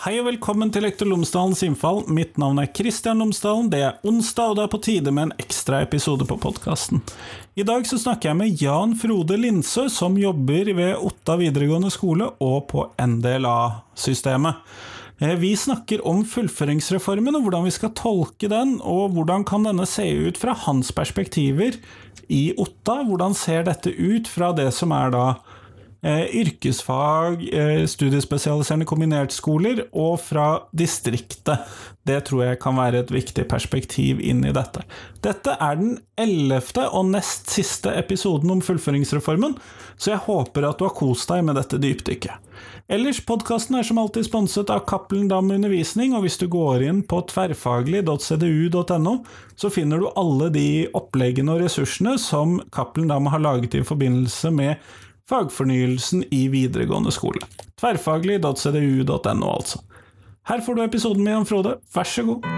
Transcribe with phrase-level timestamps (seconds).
[0.00, 1.98] Hei og velkommen til Lektor Lomsdalens innfall.
[2.08, 3.66] Mitt navn er Kristian Lomsdalen.
[3.68, 7.02] Det er onsdag, og det er på tide med en ekstra episode på podkasten.
[7.52, 12.30] I dag så snakker jeg med Jan Frode Lindsø, som jobber ved Otta videregående skole
[12.40, 14.64] og på NDLA-systemet.
[15.20, 19.84] Eh, vi snakker om fullføringsreformen og hvordan vi skal tolke den, og hvordan kan denne
[19.84, 21.76] se ut fra hans perspektiver
[22.32, 23.02] i Otta?
[23.04, 25.26] Hvordan ser dette ut fra det som er da
[26.02, 31.66] yrkesfag, eh, studiespesialiserende kombinert-skoler og fra distriktet.
[32.06, 34.80] Det tror jeg kan være et viktig perspektiv inn i dette.
[35.20, 39.58] Dette er den ellevte og nest siste episoden om fullføringsreformen,
[40.00, 42.48] så jeg håper at du har kost deg med dette dypdykket.
[42.90, 47.04] Ellers, podkasten er som alltid sponset av Cappelen Dam Undervisning, og hvis du går inn
[47.06, 49.14] på tverrfaglig.cdu.no,
[49.54, 54.50] så finner du alle de oppleggene og ressursene som Cappelen Dam har laget i forbindelse
[54.56, 54.80] med
[55.30, 57.46] fagfornyelsen i videregående skole.
[57.80, 59.84] Tverrfaglig.cdu.no, altså.
[60.50, 62.50] Her får du episoden med Jan Frode, vær så god.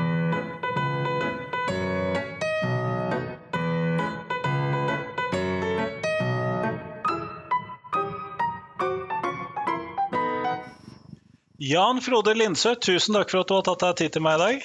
[11.62, 14.42] Jan Frode Lindsø, tusen takk for at du har tatt deg tid til meg i
[14.42, 14.64] dag.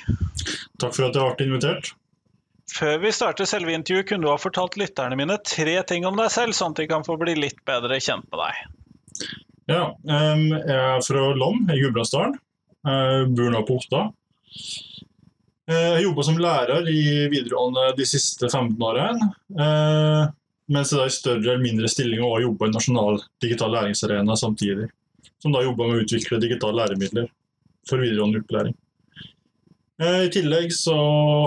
[0.82, 1.92] Takk for at jeg ble invitert.
[2.74, 6.30] Før vi starter selve intervjuet, kunne du ha fortalt lytterne mine tre ting om deg
[6.34, 8.54] selv, sånn at de kan få bli litt bedre kjent med deg.
[9.72, 12.38] Ja, jeg er fra Lom i Gudbrandsdalen.
[12.88, 14.02] Jeg bor nå på Otta.
[15.68, 19.32] Jeg har jobba som lærer i videregående de siste 15 årene.
[20.68, 24.88] Mens jeg da i større eller mindre stillinger har jobba i Nasjonal digital læringsarena samtidig.
[25.44, 27.28] Som da jobba med å utvikle digitale læremidler
[27.88, 28.76] for videregående opplæring.
[29.98, 30.96] I tillegg så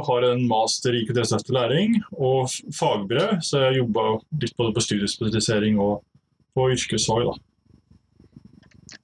[0.07, 4.07] har jeg en master i IKT-støtte læring og fagbrev, så jeg jobba
[4.43, 6.01] litt både på studiespesialisering og
[6.59, 7.31] på yrkesfag.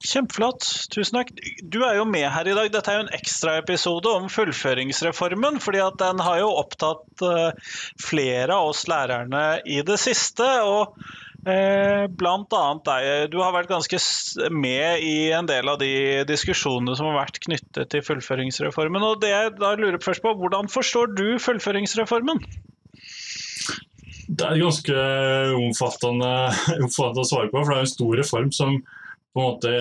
[0.03, 1.31] Kjempeflott, tusen takk.
[1.63, 2.67] Du er jo med her i dag.
[2.73, 5.61] Dette er jo en ekstraepisode om fullføringsreformen.
[5.63, 7.23] fordi at den har jo opptatt
[7.99, 10.45] flere av oss lærerne i det siste.
[10.67, 10.99] og
[11.47, 13.05] Blant annet deg.
[13.31, 13.99] Du har vært ganske
[14.51, 19.05] med i en del av de diskusjonene som har vært knyttet til fullføringsreformen.
[19.07, 22.43] og det jeg da lurer først på, Hvordan forstår du fullføringsreformen?
[24.27, 25.03] Det er et ganske
[25.55, 26.31] omfattende,
[26.83, 28.77] omfattende å svare på, for det er en stor reform som
[29.31, 29.71] på en måte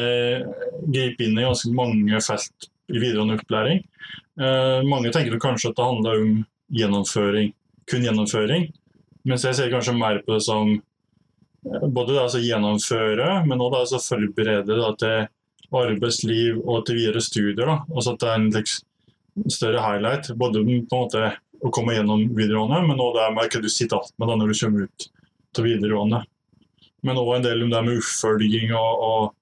[0.92, 3.82] griper inn i ganske mange felt i videregående opplæring.
[4.38, 6.34] Eh, mange tenker kanskje at det handler om
[6.76, 7.54] gjennomføring,
[7.90, 8.68] kun gjennomføring,
[9.26, 10.76] mens jeg ser kanskje mer på det som
[11.66, 15.26] både å gjennomføre, men også å forberede da, til
[15.76, 17.72] arbeidsliv og til videre studier.
[17.90, 18.86] Altså at det er en liksom,
[19.52, 20.30] større highlight.
[20.38, 21.32] Både måte
[21.64, 24.52] å komme gjennom videregående, men også det med hva du sitter igjen med da når
[24.52, 25.08] du kommer ut
[25.56, 26.22] til videregående.
[27.06, 29.34] Men òg en del om det med oppfølging og, og,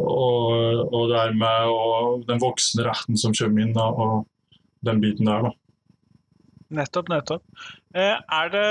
[0.00, 4.24] og, og det med og den voksne retten som kommer inn, da, og
[4.84, 5.48] den biten der.
[5.48, 5.54] da.
[6.74, 7.42] Nettopp, nettopp.
[7.94, 8.64] Er det,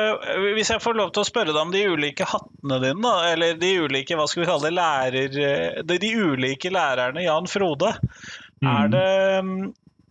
[0.57, 3.55] hvis jeg får lov til å spørre deg om de ulike hattene dine, da, eller
[3.59, 7.93] de ulike hva skal vi kalle det, lærer, de ulike lærerne Jan Frode.
[8.63, 8.69] Mm.
[8.73, 9.55] Er det um,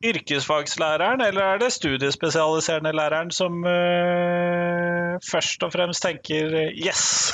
[0.03, 7.33] yrkesfagslæreren eller er det studiespesialiserende læreren som uh, først og fremst tenker yes?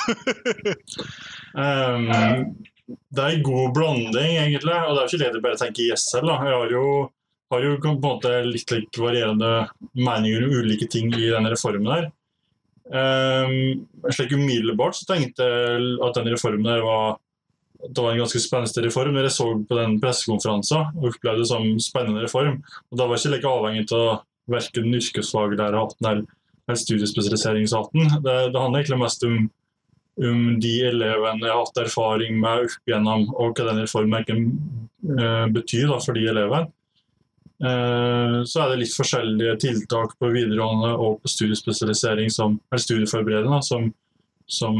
[1.55, 2.09] um,
[3.15, 4.73] det er en god blanding, egentlig.
[4.73, 6.29] Og det er jo ikke det du bare tenker yes selv.
[6.29, 6.39] Da.
[6.45, 6.85] Jeg har jo
[7.49, 11.89] har jo på en måte litt, litt varierende meninger om ulike ting i denne reformen.
[11.89, 12.09] her.
[12.89, 17.19] Um, slik Umiddelbart så tenkte jeg at denne reformen her var,
[17.85, 19.13] det var en ganske spennende reform.
[19.13, 22.59] Når jeg så på den pressekonferansen og opplevde det som spennende reform.
[22.89, 24.09] og Da var jeg ikke like avhengig av
[24.49, 26.25] verken yrkesfaglærerhatten eller,
[26.67, 28.21] eller studiespesialiseringshatten.
[28.25, 29.37] Det, det handler egentlig mest om,
[30.29, 34.49] om de elevene jeg har hatt erfaring med opp igjennom, og hva denne reformen
[35.13, 36.73] uh, betyr da, for de elevene.
[37.59, 43.89] Så er det litt forskjellige tiltak på videregående og på studiespesialisering som er studieforberedende, som,
[44.47, 44.77] som,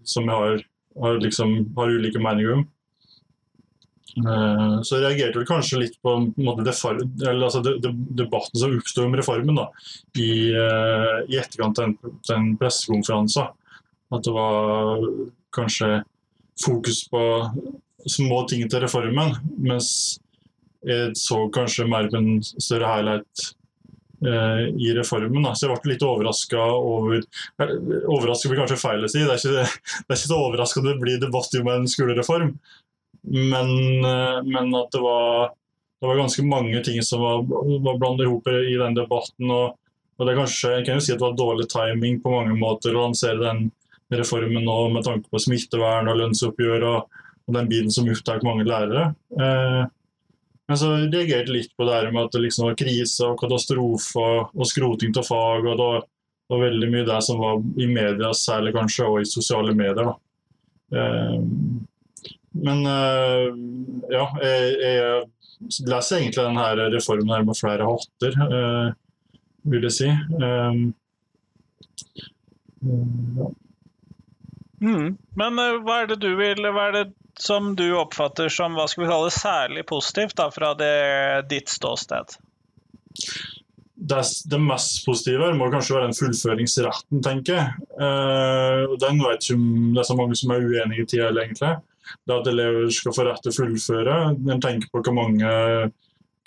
[0.00, 0.62] som jeg har,
[1.04, 2.62] har, liksom, har ulike meninger om.
[4.84, 6.74] Så jeg reagerte vel kanskje litt på måte, det,
[7.32, 9.68] altså, debatten som oppsto om reformen da,
[10.16, 13.52] i, i etterkant av den, den pressekonferansen.
[14.12, 15.06] At det var
[15.56, 16.02] kanskje
[16.64, 17.22] fokus på
[18.08, 20.18] små ting til reformen, mens
[20.82, 23.44] jeg så kanskje mer på en større highlight
[24.26, 25.44] eh, i reformen.
[25.46, 25.54] Da.
[25.54, 27.22] Så jeg ble litt overraska over
[27.62, 31.02] Overraska blir kanskje feil å si, det er ikke, det er ikke så overraskende det
[31.02, 32.54] blir debatt om en skolereform.
[33.22, 33.68] Men,
[34.04, 35.52] eh, men at det var,
[36.00, 39.50] det var, ganske mange ting som var, var blandet i i den debatten.
[39.50, 39.78] Og,
[40.18, 42.58] og, det er kanskje, jeg kan jo si at det var dårlig timing på mange
[42.58, 43.70] måter å lansere den
[44.12, 48.66] reformen nå med tanke på smittevern og lønnsoppgjør og, og den bilen som opptar mange
[48.68, 49.12] lærere.
[49.38, 49.82] Eh,
[50.68, 54.66] Men så reagerte litt på det med at det liksom var krise og katastrofe og,
[54.68, 55.66] skroting av fag.
[55.66, 55.88] og det
[56.54, 60.04] var veldig mye det som var i media, særlig kanskje, og i sosiale medier.
[60.04, 60.14] da.
[60.92, 61.38] Eh,
[62.52, 63.46] men eh,
[64.12, 68.92] ja, jeg, jeg leser egentlig denne reformen her med flere hatter, eh,
[69.72, 70.10] vil jeg si.
[70.12, 70.84] Eh,
[72.82, 73.50] ja.
[74.82, 75.10] Mm.
[75.38, 77.04] Men hva er vil Hva er det
[77.40, 80.94] som du oppfatter som hva skal vi kalle særlig positivt da, fra det,
[81.50, 82.36] ditt ståsted?
[84.02, 87.88] Det, det, mest positive må kanskje være den fullføringsretten, tenker jeg.
[87.94, 91.76] Uh, den vet ikke om det er så mange som er uenige i tida, egentlig.
[92.26, 94.16] Det at elever skal få rett til å fullføre.
[94.34, 95.52] En tenker på hvor mange,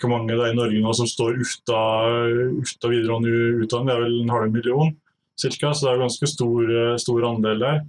[0.02, 3.32] hvor mange det er i Norge nå som står uten videregående
[3.64, 3.88] utdanning.
[3.88, 4.92] Det er vel en halv million
[5.40, 7.80] cirka, så det er ganske stor, stor andel der.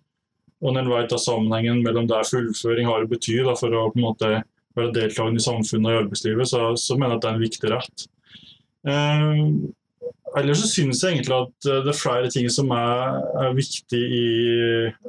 [0.63, 3.99] Og når en at sammenhengen mellom der fullføring har å bety da, for å på
[3.99, 4.31] en måte
[4.77, 7.45] være deltakende i samfunnet og i arbeidslivet, så, så mener jeg at det er en
[7.45, 8.07] viktig rett.
[8.87, 9.41] Eh,
[10.41, 14.27] ellers så synes jeg egentlig at det er flere ting som er, er viktig i,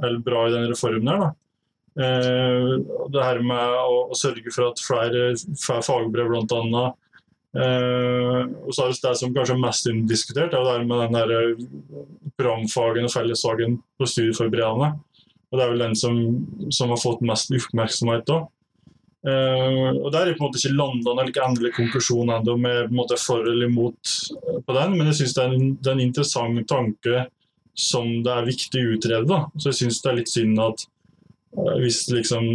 [0.03, 1.13] eller bra i denne reformen.
[1.15, 1.37] her.
[1.99, 2.73] Eh,
[3.11, 5.33] det her med å, å, sørge for at flere
[5.65, 6.85] får fagbrev, bl.a.
[7.59, 11.03] Eh, og så er det det som kanskje er mest diskutert, er det her med
[11.07, 11.33] den der
[12.39, 14.93] programfagen og fellesfagen på studieforberedende.
[15.49, 16.17] Og det er vel den som,
[16.75, 18.43] som har fått mest oppmerksomhet da.
[19.27, 22.93] Uh, og Der er på en måte ikke landa noen endelig konklusjon ennå med på
[22.93, 25.47] en måte for eller imot eh, på den, men jeg syns det,
[25.83, 27.25] det, er en interessant tanke
[27.75, 29.27] som det er viktig å utrede.
[29.27, 29.41] da.
[29.59, 30.87] Så jeg syns det er litt synd at
[31.59, 32.47] uh, hvis liksom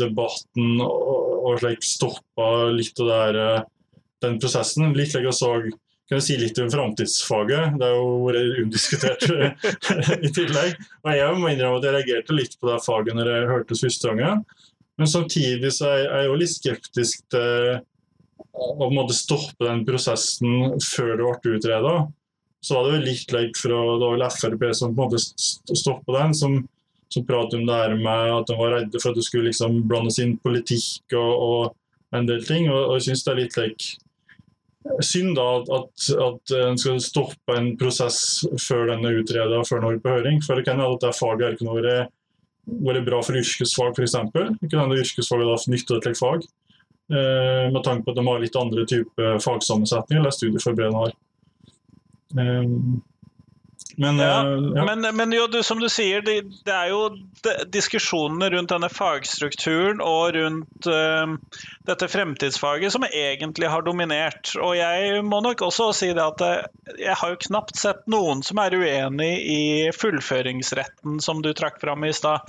[0.00, 3.96] debatten og, og slik stoppa litt av det her, uh,
[4.26, 5.54] den prosessen, litt like jeg så
[6.10, 7.76] kan jeg si litt om framtidsfaget.
[7.78, 9.28] Det har jo vært undiskutert
[10.26, 10.80] i tillegg.
[11.04, 14.10] Og jeg må innrømme at jeg reagerte litt på det faget når jeg hørte første
[14.10, 14.42] gangen.
[14.98, 17.78] Men samtidig så er jeg jo litt skeptisk til
[18.50, 21.94] å måte stoppe den prosessen før det ble utreda.
[22.58, 25.22] Så var det vel litt leit fra det var Frp som på en måte
[25.78, 26.58] stoppa den, som,
[27.06, 29.84] som pratet om det her med at de var redde for at det skulle liksom
[29.86, 32.66] blandes inn politikk og, og en del ting.
[32.66, 34.09] Og, og jeg syns det er litt like
[35.04, 39.98] synd da at, at, en skal stoppe en prosess før den er utreda før den
[39.98, 40.40] er på høring.
[40.44, 44.16] For det kan hende at faget ikke noe vært bra for yrkesfag f.eks.
[44.32, 46.48] Det kan hende yrkesfaget da nytter et fag.
[47.10, 51.14] Eh, med tanke på at de har litt andre type fagsammensetninger eller studieforberedende har.
[52.38, 52.74] Eh,
[53.96, 54.84] men, ja, uh, ja.
[54.84, 57.00] men, men jo, du, som du sier, det, det er jo
[57.44, 61.34] de, diskusjonene rundt denne fagstrukturen og rundt uh,
[61.88, 64.52] dette fremtidsfaget som egentlig har dominert.
[64.60, 68.44] Og jeg må nok også si det at uh, jeg har jo knapt sett noen
[68.46, 69.62] som er uenig i
[69.96, 72.46] fullføringsretten som du trakk fram i stad,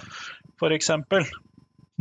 [0.60, 0.94] f.eks.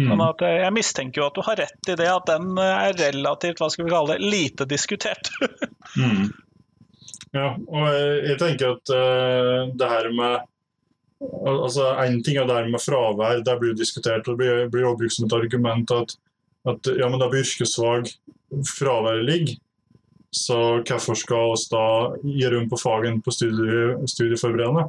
[0.01, 0.07] Mm.
[0.09, 3.61] Sånn at jeg mistenker jo at du har rett i det, at den er relativt
[3.61, 5.33] hva skal vi kalle det, lite diskutert.
[5.99, 6.31] mm.
[7.37, 7.85] Ja, og
[8.27, 10.47] jeg tenker at uh, det her med
[11.21, 14.29] altså En ting er det her med fravær, det blir jo diskutert.
[14.29, 16.15] og Det blir, også brukt som et argument at,
[16.73, 18.09] at ja, men da blir yrkesfag
[18.67, 19.59] fraværet ligger.
[20.31, 20.57] Så
[20.87, 24.87] hvorfor skal oss da gi rom på fagen på studie, studieforberedende?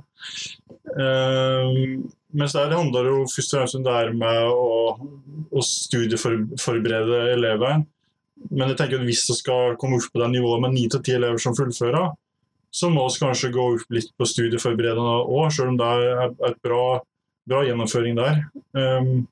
[0.96, 2.00] Uh,
[2.32, 4.96] mens det handler jo først og fremst om det her med å,
[5.52, 7.82] å studieforberede elever.
[8.50, 11.04] Men jeg tenker at hvis det skal komme opp på det nivået med ni til
[11.04, 12.14] ti elever som fullfører,
[12.72, 16.58] så må vi kanskje gå opp litt på studieforberedende òg, selv om det er et
[16.64, 16.84] bra,
[17.50, 18.44] bra gjennomføring der.
[18.78, 19.26] Um,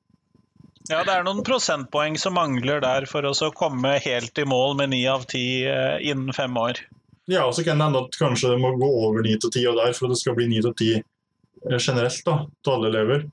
[0.89, 4.91] ja, det er noen prosentpoeng som mangler der for å komme helt i mål med
[4.95, 6.83] ni av ti uh, innen fem år.
[7.29, 9.63] Ja, og så kan det hende at kanskje det må gå over ni til ti
[9.69, 12.91] og der for at det skal bli ni til ti uh, generelt da, til alle
[12.91, 13.27] elever.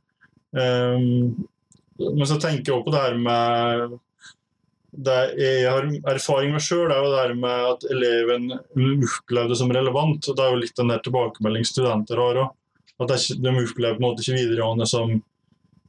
[0.56, 1.46] Um,
[1.96, 3.96] men så tenker jeg også på det her med
[5.04, 10.28] jeg har erfaring med sjøl, er jo det med at eleven opplever det som relevant.
[10.28, 12.52] og Det er jo litt den der tilbakemelding studenter har òg.
[12.96, 15.12] At de opplever på en måte ikke videregående som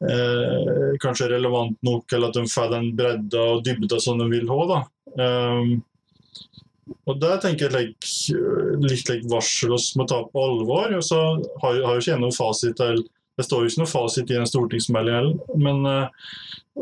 [0.03, 4.49] eh, kanskje relevant nok, eller at de får den bredda og dybda som de vil
[4.51, 4.81] ha.
[5.17, 5.77] Um,
[7.07, 8.11] og det tenker jeg like,
[8.83, 10.91] litt like varsel oss må ta på alvor.
[10.95, 11.21] og så
[11.63, 13.03] har, har jo ikke jeg noen fasit til
[13.37, 15.57] Det står jo ikke noe fasit i en stortingsmelding heller.
[15.61, 15.85] men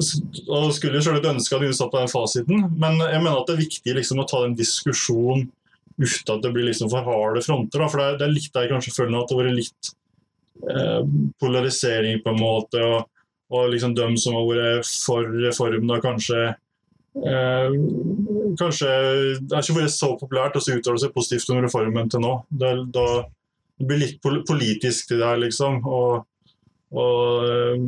[0.03, 3.50] skulle og skulle selvsagt ønske at vi satt på den fasiten, men jeg mener at
[3.50, 5.47] det er viktig liksom, å ta den diskusjonen
[5.95, 7.79] uten at det blir liksom for harde fronter.
[7.79, 7.88] Da.
[7.91, 9.91] For det det er, litt der jeg kanskje føler at det har vært litt
[10.74, 12.83] eh, polarisering, på en måte.
[12.83, 13.07] Og,
[13.55, 16.41] og liksom dem som har vært for reform, da kanskje
[17.24, 17.79] eh,
[18.59, 18.89] Kanskje
[19.41, 22.35] Det har ikke vært så populært å uttale seg positivt om reformen til nå.
[22.50, 23.07] Det, da,
[23.79, 25.81] det blir litt politisk det der, liksom.
[25.88, 26.25] og
[26.93, 27.85] og eh,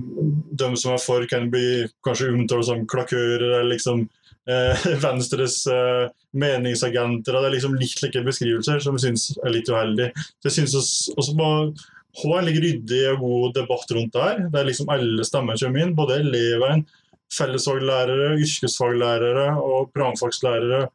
[0.58, 4.06] de som er for, kan bli kanskje omtalt som klakører eller liksom
[4.50, 7.38] eh, Venstres eh, meningsagenter.
[7.38, 10.12] Det er liksom litt like beskrivelser som jeg syns er litt uheldig.
[10.42, 11.52] Så jeg synes også må
[12.18, 14.46] ha en like ryddig og god debatt rundt det her.
[14.54, 15.98] Der liksom alle stemmer kommer inn.
[15.98, 16.88] Både elevene,
[17.34, 20.88] fellesfaglærere, yrkesfaglærere og programfagslærere.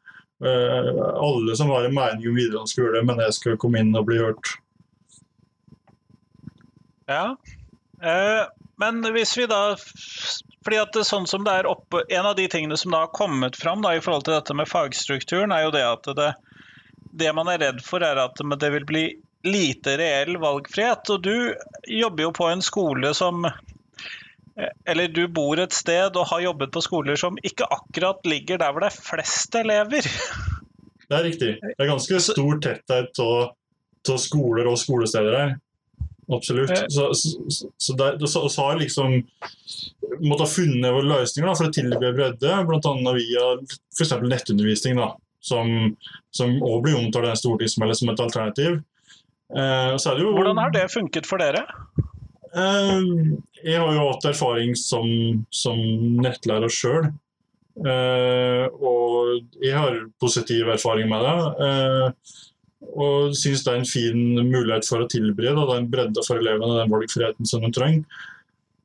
[0.43, 0.89] Eh,
[1.23, 4.19] alle som har en mening om videregående skole, men jeg skal komme inn og bli
[4.19, 4.57] hørt.
[7.07, 7.35] Ja,
[8.81, 9.75] men hvis vi da
[10.63, 13.57] fordi at sånn som det er oppe, En av de tingene som da har kommet
[13.59, 16.29] fram da, i forhold til dette med fagstrukturen, er jo det at det,
[17.19, 19.03] det man er redd for, er at det vil bli
[19.43, 21.09] lite reell valgfrihet.
[21.11, 21.53] Og du
[21.91, 23.47] jobber jo på en skole som
[24.85, 28.71] Eller du bor et sted og har jobbet på skoler som ikke akkurat ligger der
[28.71, 30.05] hvor det er flest elever.
[31.09, 31.55] Det er riktig.
[31.57, 35.55] Det er ganske stor tetthet av skoler og skolesteder her.
[36.33, 36.71] Absolutt.
[36.71, 36.85] Eh.
[36.89, 39.19] Så, så, så, der, så, så har liksom
[40.21, 43.13] måtte ha funnet løsninger for å tilby bredde, bl.a.
[43.17, 43.45] via
[43.93, 44.15] f.eks.
[44.21, 45.13] nettundervisning, da,
[45.43, 45.91] som
[46.33, 48.81] også blir omtalt i stortingsmeldingen som et alternativ.
[49.53, 51.65] Eh, jo, Hvordan har det funket for dere?
[52.53, 53.09] Eh,
[53.63, 55.07] jeg har jo hatt erfaring som,
[55.53, 55.79] som
[56.23, 57.11] nettlærer sjøl.
[57.73, 62.13] Eh, og jeg har positiv erfaring med det.
[62.93, 66.93] Og syns det er en fin mulighet for å tilberede den bredde for elevene den
[66.93, 68.05] valgfriheten som de trenger.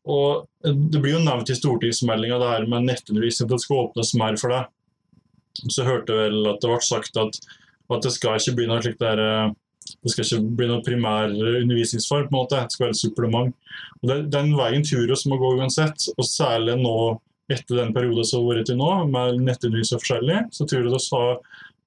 [0.08, 4.38] Og Det blir jo nevnt i stortingsmeldinga det med nettundervisning, at det skal åpnes mer
[4.40, 4.64] for det.
[5.68, 7.38] Så hørte jeg vel at det ble sagt at,
[7.92, 9.52] at det skal ikke bli noe slikt der eh,
[10.02, 12.60] det skal ikke bli noen primær undervisningsform, på en måte.
[12.60, 13.54] det skal være et supplement.
[14.02, 16.98] Og det, Den veien tror vi må gå uansett, og særlig nå
[17.48, 20.92] etter den perioden som har vært til nå, med nettundervisning og forskjellig, så tror jeg
[20.92, 21.38] det har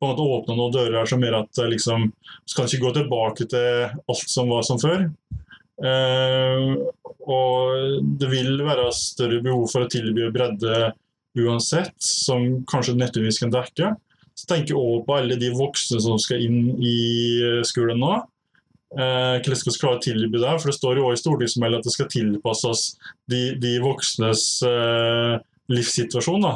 [0.01, 2.09] på en måte åpne noen dører som gjør at liksom,
[2.49, 5.05] skal ikke gå tilbake til alt som var som før.
[5.81, 6.81] Uh,
[7.29, 10.91] og det vil være større behov for å tilby bredde
[11.37, 13.93] uansett, som kanskje nettvis kan dekke.
[14.37, 16.97] Så tenker jeg òg på alle de voksne som skal inn i
[17.43, 18.15] eh, skolen nå.
[18.91, 20.55] Eh, hvordan skal vi klare å tilby det?
[20.57, 22.85] For det står jo òg i stortingsmeldingen at det skal tilpasses
[23.31, 25.35] de, de voksnes eh,
[25.71, 26.47] livssituasjon.
[26.47, 26.55] da.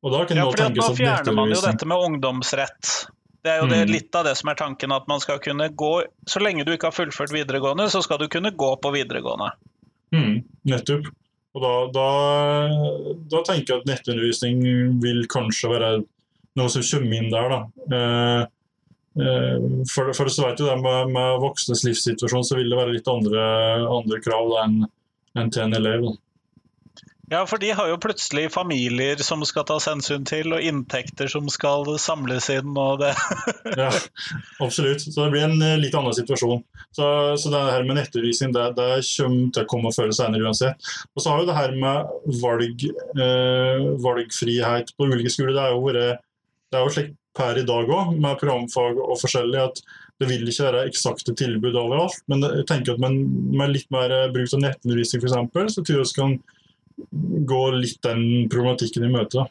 [0.00, 2.92] Og da kunne ja, fordi nå fjerner man jo dette med ungdomsrett.
[3.40, 3.90] Det er jo det, mm.
[3.92, 5.92] litt av det som er tanken, at man skal kunne gå
[6.28, 9.48] Så lenge du ikke har fullført videregående, så skal du kunne gå på videregående.
[10.12, 11.08] Mm, nettopp.
[11.56, 12.06] Og da, da,
[13.32, 14.60] da, tenker jeg at nettundervisning
[15.02, 15.90] vil kanskje være
[16.58, 17.54] noe som kommer inn der.
[17.54, 17.60] da.
[17.96, 18.42] Eh,
[19.24, 22.94] eh, for, for så vet du det, med, med, voksnes livssituasjon så vil det være
[22.94, 23.44] litt andre,
[23.88, 24.82] andre krav enn
[25.38, 26.06] en til en elev.
[26.06, 26.29] Da.
[27.30, 31.46] Ja, for de har jo plutselig familier som skal tas hensyn til, og inntekter som
[31.52, 32.72] skal samles inn.
[32.74, 33.12] og det.
[33.78, 33.92] ja,
[34.58, 35.04] absolutt.
[35.04, 36.64] Så det blir en eh, litt annen situasjon.
[36.90, 37.06] Så,
[37.38, 40.90] så det her med nettundervisning det, det kommer til å komme før eller senere uansett.
[41.14, 42.10] Og så har jo det her med
[42.42, 42.84] valg,
[43.14, 45.54] eh, valgfrihet på ulike skoler.
[45.54, 49.84] Det er jo jo slik per i dag òg, med programfag og forskjellig, at
[50.18, 52.18] det vil ikke være eksakte tilbud overalt.
[52.26, 53.22] Men jeg tenker at med,
[53.54, 56.40] med litt mer bruk av nettundervisning f.eks., så tror jeg vi kan
[57.10, 59.46] gå litt den problematikken i møte.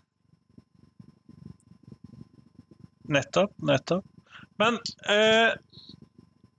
[3.10, 4.06] Nettopp, nettopp.
[4.60, 4.78] Men
[5.10, 5.56] eh,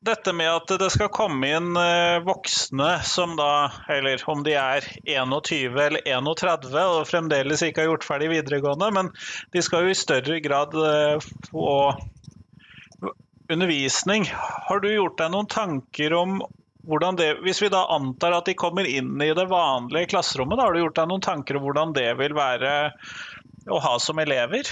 [0.01, 4.87] dette med at det skal komme inn eh, voksne som da, eller om de er
[5.05, 9.13] 21 eller 31 og fremdeles ikke har gjort ferdig videregående, men
[9.53, 11.75] de skal jo i større grad eh, få
[13.51, 14.25] undervisning.
[14.71, 16.41] Har du gjort deg noen tanker om
[17.17, 20.75] det Hvis vi da antar at de kommer inn i det vanlige klasserommet, da har
[20.75, 22.93] du gjort deg noen tanker om hvordan det vil være
[23.71, 24.67] å ha som elever?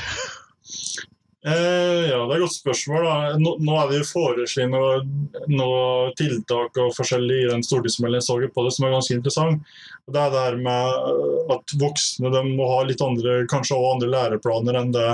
[1.47, 3.05] Eh, ja, det er et godt spørsmål.
[3.39, 8.65] Nå, nå, er det jo foreslått noen noe tiltak og forskjellig i den stortingsmeldingen på
[8.67, 9.75] det som er ganske interessant.
[10.09, 14.81] Det er det her med at voksne må ha litt andre, kanskje også andre læreplaner
[14.81, 15.09] enn det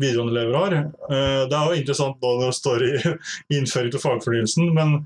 [0.00, 0.76] videregående elever har.
[0.76, 2.92] Eh, det er jo interessant når det står i
[3.58, 5.00] innføring til fagfornyelsen, men,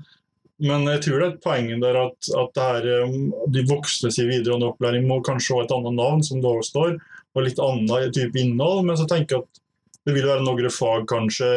[0.63, 3.15] men, jeg tror det er et poeng der at, at her, eh,
[3.51, 6.93] de voksnes i videregående opplæring må kanskje ha et annet navn, som det også står,
[7.35, 8.85] og litt annet type innhold.
[8.87, 9.61] Men så tenker jeg at
[10.05, 11.49] det vil være noen fag, kanskje,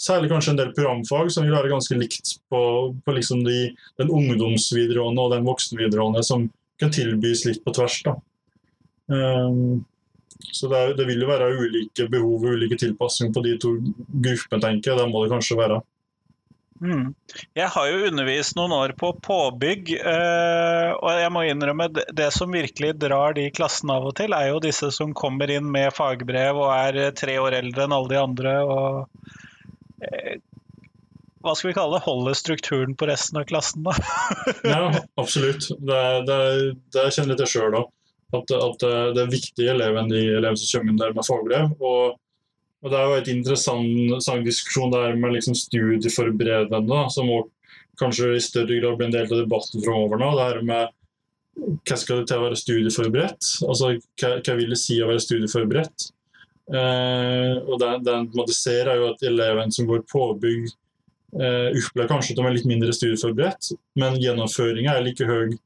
[0.00, 2.62] særlig kanskje en del programfag, som vil være ganske likt på,
[3.04, 6.48] på liksom de, den ungdomsvideregående og den voksenvideregående, som
[6.80, 8.00] kan tilbys litt på tvers.
[8.06, 8.16] da.
[9.10, 9.82] Um,
[10.40, 13.74] så det, det, vil jo være ulike behov og ulike tilpasninger på de to
[14.08, 15.00] gruppene, tenker jeg.
[15.02, 15.80] Det må det kanskje være.
[16.80, 17.12] Mm.
[17.54, 22.30] Jeg har jo undervist noen år på påbygg, øh, og jeg må innrømme det, det
[22.32, 25.92] som virkelig drar de klassene av og til, er jo disse som kommer inn med
[25.96, 28.54] fagbrev og er eh, tre år eldre enn alle de andre.
[28.64, 30.38] og øh,
[31.40, 33.94] hva skal vi kalle det, holde strukturen på resten av klassen, da?
[34.74, 34.82] ja,
[35.20, 35.70] absolutt.
[35.80, 36.40] Det, det,
[36.92, 37.92] det kjenner jeg til sjøl òg.
[38.36, 41.26] At, at eh, det er viktige elever enn de elevene som kommer inn der med
[41.26, 41.72] fagbrev.
[41.80, 42.18] Og,
[42.80, 47.28] og Det er jo et interessant sang diskusjon der med liksom studieforberedende, som
[48.00, 50.30] kanskje i større grad blir en del av debatten framover nå.
[50.36, 50.96] Det her med
[51.60, 53.48] hva skal det til å være studieforberedt?
[53.66, 56.06] Altså, hva, hva vil det si å være studieforberedt?
[56.70, 60.70] Eh, og den, den måte ser er jo at elevene som går påbygg,
[61.36, 65.58] eh, opplever kanskje at de er litt mindre studieforberedt, men gjennomføringa er like høy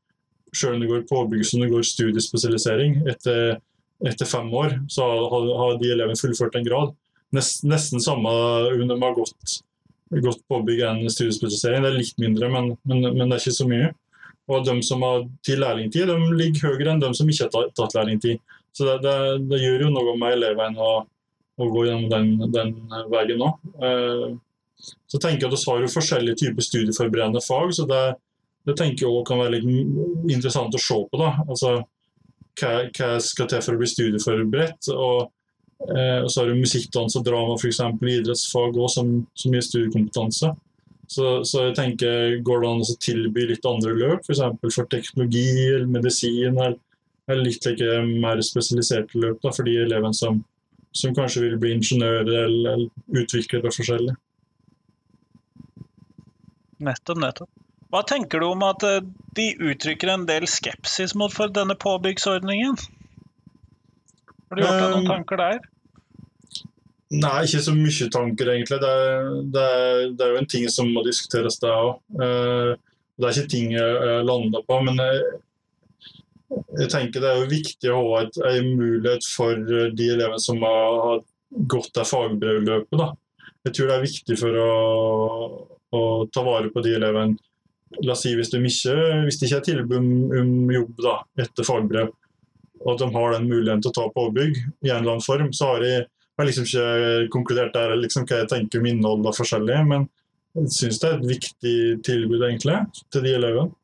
[0.54, 3.02] selv om det går påbygg som det går studiespesialisering.
[3.10, 3.58] Etter,
[4.06, 6.94] etter fem år så har, har de elevene fullført en grad.
[7.34, 9.58] Nest, nesten samme har gått,
[10.10, 11.84] gått påbygg enn studiespesialisering.
[11.84, 13.90] Det er litt mindre, men, men, men, det er ikke så mye.
[14.52, 17.96] Og de som har til lærlingtid, de ligger høyere enn de som ikke har tatt
[17.96, 18.42] lærlingtid.
[18.74, 19.16] Så det, det,
[19.50, 20.94] det gjør jo noe med elevene å,
[21.62, 22.74] å gå gjennom den, den
[23.12, 23.70] veien òg.
[23.88, 24.26] Eh,
[25.08, 27.72] så tenker jeg at Vi har jo forskjellige typer studieforberedende fag.
[27.74, 28.02] så det,
[28.66, 31.20] det tenker jeg også kan være litt interessant å se på.
[31.20, 31.30] da.
[31.46, 31.76] Altså,
[32.60, 34.90] hva, hva skal til for å bli studieforberedt?
[34.94, 35.30] og
[35.80, 37.80] Eh, så har du musikk, dans og drama, f.eks.
[38.00, 40.54] idrettsfag også, som, som gir studiekompetanse.
[41.06, 44.42] Så, så, jeg tenker, går det an å tilby litt andre løp, f.eks.
[44.62, 46.78] For, for teknologi eller medisin, eller,
[47.28, 50.40] eller litt like, mer spesialiserte løp da, for de elevene som,
[50.96, 54.16] som kanskje vil bli ingeniører eller, eller utviklere forskjellig.
[56.84, 57.52] Nettopp, nettopp.
[57.94, 59.04] Hva tenker du om at eh,
[59.38, 62.80] de uttrykker en del skepsis mot for denne påbyggsordningen?
[64.50, 65.62] Har du gjort deg noen um, tanker der?
[67.14, 68.80] Nei, ikke så mye tanker, egentlig.
[68.82, 71.96] Det er, det er, det er jo en ting som må diskuteres, det òg.
[72.18, 72.74] Uh,
[73.20, 74.80] det er ikke ting jeg lander på.
[74.86, 75.20] Men jeg,
[76.80, 79.60] jeg, tenker det er jo viktig å ha et, en mulighet for
[79.94, 81.22] de elevene som har, har
[81.70, 82.98] gått det fagbrevløpet.
[82.98, 83.12] Da.
[83.64, 84.70] Jeg tror det er viktig for å,
[85.94, 86.02] å
[86.34, 87.38] ta vare på de elevene.
[88.02, 88.94] La oss si hvis, de ikke,
[89.28, 90.08] hvis det ikke er tilbud om,
[90.40, 92.10] om jobb da, etter fagbrev,
[92.84, 95.52] og at de har den muligheten til å ta påbygg i en eller annen form,
[95.56, 99.38] så har jeg jeg liksom ikke konkludert der liksom hva jeg tenker om innholdet og
[99.38, 100.08] forskjellig, men
[100.58, 102.80] jeg syns det er et viktig tilbud egentlig
[103.14, 103.74] til de elevene.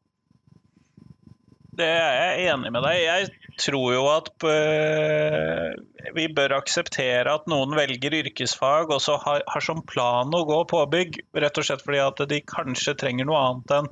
[1.80, 3.28] Det er jeg enig med deg Jeg
[3.62, 5.70] tror jo at øh,
[6.16, 10.58] vi bør akseptere at noen velger yrkesfag og så har, har, som plan å gå
[10.68, 13.90] påbygg, rett og slett fordi at de kanskje trenger noe annet enn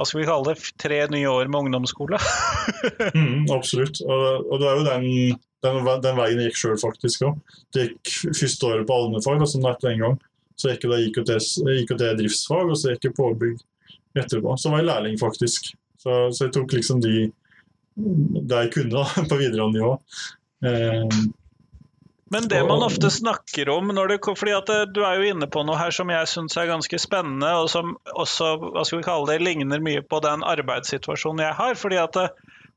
[0.00, 2.16] hva skal vi kalle det, tre nye år med ungdomsskole.
[3.18, 4.00] mm, absolutt.
[4.06, 5.08] Og, og, det er jo den
[5.60, 7.56] den, den veien gikk sjøl, faktisk òg.
[7.76, 10.14] Det gikk første året på allmennfag, som etter en gang.
[10.56, 11.34] Så gikk jeg IKT,
[11.82, 13.60] IKT driftsfag, og så gikk jeg påbygg
[14.16, 14.56] etterpå.
[14.56, 15.68] Så var jeg lærling, faktisk.
[16.00, 17.28] Så, så jeg tok liksom de
[18.00, 19.92] det jeg kunne da, på videregående nivå.
[20.64, 21.20] Eh,
[22.32, 25.64] men det man ofte snakker om det, fordi at eh, Du er jo inne på
[25.66, 29.26] noe her som jeg syns er ganske spennende, og som også hva skal vi kalle
[29.32, 31.74] det, ligner mye på den arbeidssituasjonen jeg har.
[31.74, 32.28] fordi at, eh,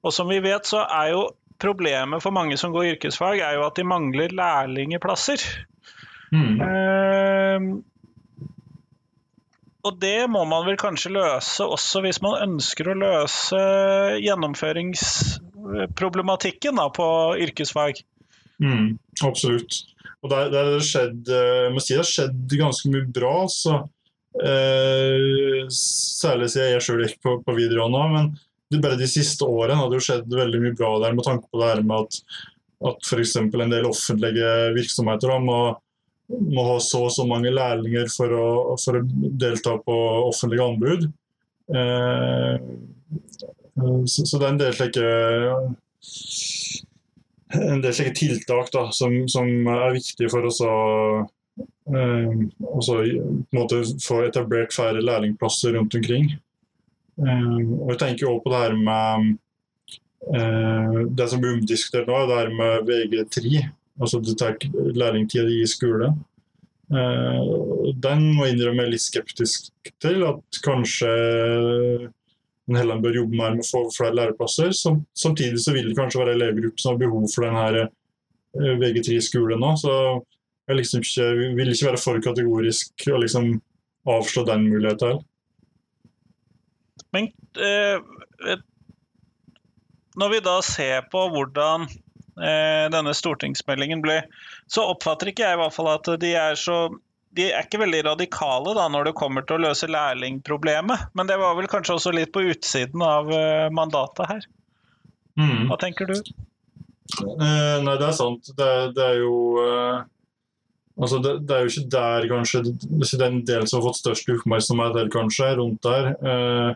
[0.03, 1.29] Og som vi vet, så er jo
[1.61, 5.39] problemet for mange som går yrkesfag, er jo at de mangler lærlingeplasser.
[6.33, 6.59] Mm.
[6.59, 7.61] Uh,
[9.83, 13.59] og det må man vel kanskje løse også hvis man ønsker å løse
[14.23, 17.93] gjennomføringsproblematikken da, på yrkesfag.
[18.63, 19.83] Mm, absolutt.
[20.23, 23.35] Og der, der det skjedd, eh, si det har skjedd ganske mye bra.
[23.51, 23.75] Så,
[24.39, 28.31] eh, særlig siden jeg sjøl gikk på, på videregående.
[28.71, 31.61] Men bare de siste årene har det skjedd veldig mye bra der med tanke på
[31.61, 32.21] det her med at,
[32.89, 33.35] at f.eks.
[33.37, 35.59] en del offentlige virksomheter da, må,
[36.31, 38.47] må, ha så og så mange lærlinger for å,
[38.81, 39.03] for å
[39.43, 39.99] delta på
[40.31, 41.05] offentlige anbud.
[41.75, 42.55] Eh,
[44.07, 45.05] så, så, det er en del slike
[47.59, 50.73] en del slike tiltak da, som, som, er viktige for oss å
[51.93, 52.31] eh,
[54.03, 56.31] få etablert færre lærlingplasser rundt omkring.
[57.15, 59.27] Um, og jeg tenker også på det her med
[60.33, 63.65] um, det som blir omdiskutert nå, det her med VG3.
[64.01, 64.57] Altså du tar
[64.97, 66.09] lærlingtida i skole.
[66.93, 69.69] Uh, den må jeg innrømme litt skeptisk
[70.01, 70.25] til.
[70.25, 71.13] At kanskje
[72.69, 74.71] en heller bør jobbe mer med å få flere læreplasser.
[74.77, 79.17] Som, samtidig så vil det kanskje være elevgrupper som har behov for denne uh, VG3
[79.17, 79.73] i skolen nå.
[79.81, 79.93] Så
[80.69, 83.49] jeg liksom ikke, vil ikke være for kategorisk og liksom
[84.13, 85.19] avslå den muligheten.
[87.13, 87.27] Men
[87.59, 88.55] eh,
[90.19, 94.25] når vi da ser på hvordan eh, denne stortingsmeldingen blir,
[94.71, 96.77] så oppfatter ikke jeg i hvert fall at de er så
[97.37, 101.09] de er ikke veldig radikale da når det kommer til å løse lærlingproblemet.
[101.17, 104.49] Men det var vel kanskje også litt på utsiden av uh, mandatet her.
[105.39, 105.69] Mm.
[105.71, 106.17] Hva tenker du?
[106.17, 108.53] Eh, nei, det er sant.
[108.57, 110.03] Det, det er jo uh,
[110.93, 112.59] Altså det, det, er jo ikke der, kanskje.
[112.69, 116.11] Det ikke den delen som har fått størst oppmerksomhet, kanskje, rundt der.
[116.21, 116.69] Uh,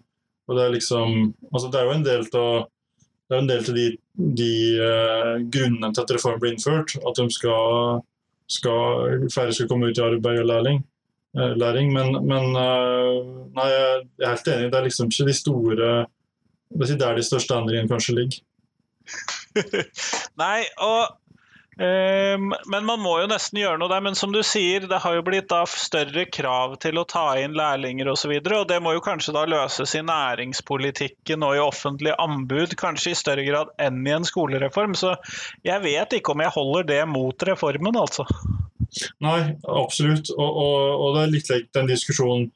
[0.50, 2.66] og det er liksom Altså, det er jo en del av
[3.28, 3.88] det er en del til de,
[4.40, 6.94] de eh, grunnene til at reformen blir innført.
[7.04, 8.00] At de skal,
[8.48, 10.84] skal, flere skal komme ut i arbeid og lærling.
[11.38, 11.94] eh, læring.
[11.94, 13.18] Men, men eh,
[13.56, 14.72] nei, jeg er helt enig.
[14.72, 15.90] Det er liksom ikke de store
[16.68, 18.40] Det er der de største endringene kanskje ligger.
[20.44, 21.16] Nei, og
[21.78, 24.02] Men man må jo nesten gjøre noe der.
[24.02, 27.58] Men som du sier, det har jo blitt da større krav til å ta inn
[27.58, 28.34] lærlinger osv.
[28.34, 32.74] Og, så og det må jo kanskje da løses i næringspolitikken og i offentlige anbud,
[32.82, 34.98] kanskje i større grad enn i en skolereform.
[34.98, 35.14] Så
[35.68, 38.26] jeg vet ikke om jeg holder det mot reformen, altså.
[39.24, 40.32] Nei, absolutt.
[40.34, 42.50] Og, og, og det er litt lik den diskusjonen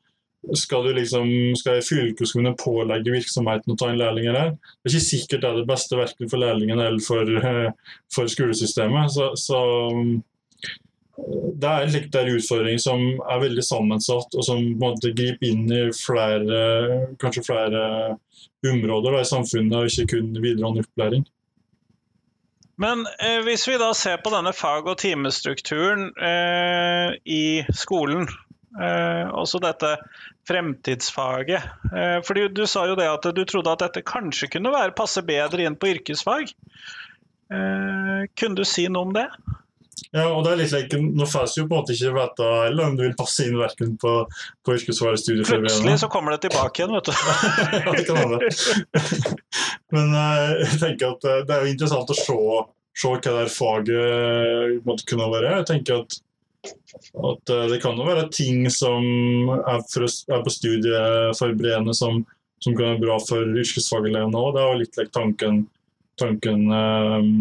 [0.58, 1.28] skal, du liksom,
[1.60, 4.52] skal fylkeskommunen pålegge virksomheten å ta inn lærlinger her?
[4.58, 8.32] Det er ikke sikkert det er det beste verken for lærlingen eller for, eh, for
[8.32, 9.14] skolesystemet.
[9.14, 9.62] Så, så
[11.62, 16.62] det er en utfordring som er veldig sammensatt, og som måte griper inn i flere,
[17.22, 17.84] kanskje flere
[18.66, 21.28] områder da, i samfunnet, og ikke kun videregående opplæring.
[22.82, 28.26] Men eh, hvis vi da ser på denne fag- og timestrukturen eh, i skolen,
[28.80, 29.98] også dette
[30.48, 31.62] fremtidsfaget
[31.96, 35.22] eh, fordi Du sa jo det at du trodde at dette kanskje kunne være passe
[35.26, 36.54] bedre inn på yrkesfag.
[37.52, 39.28] Eh, kunne du si noe om det?
[40.12, 42.48] Ja, og det er litt like, Nå får vi jo på en måte ikke vite
[42.48, 44.14] heller om du vil passe inn verken på,
[44.66, 45.46] på yrkesfag eller.
[45.48, 47.14] Plutselig så kommer det tilbake igjen, vet du.
[47.86, 48.40] ja, det kan hende.
[49.96, 52.40] Men eh, jeg tenker at eh, det er jo interessant å se,
[53.04, 55.58] se hva det faget måtte kunne være.
[55.62, 56.20] Jeg tenker at,
[56.66, 59.02] at eh, det kan jo være ting som
[59.58, 62.22] er, for, er på studieforberedende som,
[62.64, 64.54] som kan være bra for yrkesfagelevene òg.
[64.56, 65.66] Det er litt like tanken,
[66.22, 67.34] tanken um,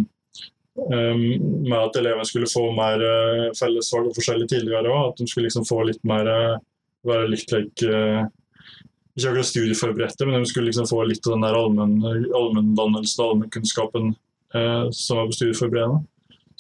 [0.89, 1.25] um,
[1.69, 5.13] med at elevene skulle få mer uh, fellesfag og forskjellig tidligere òg.
[5.13, 6.31] At de skulle liksom få litt mer
[7.09, 8.29] være litt like uh,
[9.21, 14.15] ikke akkurat studieforberedte, men de skulle liksom få litt av den der allmenndannelsen og allmennkunnskapen
[14.55, 16.05] eh, som er på studieforberedende.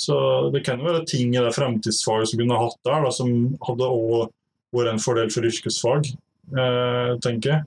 [0.00, 0.16] Så
[0.54, 3.34] det kan jo være ting i det fremtidsfaget som kunne hatt der, da, som
[3.66, 4.22] hadde også
[4.76, 6.08] vært en fordel for yrkesfag,
[6.56, 7.66] eh, tenker jeg.